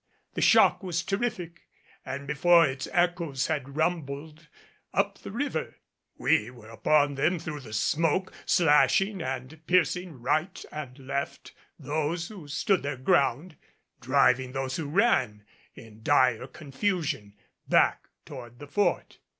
The 0.33 0.41
shock 0.41 0.81
was 0.81 1.03
terrific; 1.03 1.67
and 2.03 2.25
before 2.25 2.65
its 2.65 2.87
echoes 2.91 3.45
had 3.45 3.77
rumbled 3.77 4.47
up 4.95 5.19
the 5.19 5.29
river 5.29 5.75
we 6.17 6.49
were 6.49 6.69
upon 6.69 7.13
them 7.13 7.37
through 7.37 7.59
the 7.59 7.71
smoke, 7.71 8.33
slashing 8.43 9.21
and 9.21 9.63
piercing 9.67 10.13
right 10.19 10.65
and 10.71 10.97
left 10.97 11.51
those 11.77 12.29
who 12.29 12.47
stood 12.47 12.81
their 12.81 12.97
ground, 12.97 13.57
driving 13.99 14.53
those 14.53 14.77
who 14.77 14.87
ran, 14.89 15.45
in 15.75 16.01
dire 16.01 16.47
confusion, 16.47 17.35
back 17.69 18.07
toward 18.25 18.57
the 18.57 18.65
Fort. 18.65 19.19